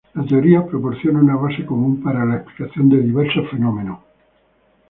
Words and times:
La 0.15 0.25
teoría 0.25 0.65
proporciona 0.65 1.19
una 1.19 1.35
base 1.35 1.63
común 1.63 2.01
para 2.01 2.25
la 2.25 2.37
explicación 2.37 2.89
de 2.89 3.03
diversos 3.03 3.47
fenómenos. 3.51 3.99